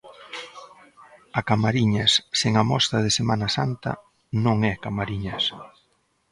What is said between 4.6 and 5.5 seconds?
é Camariñas.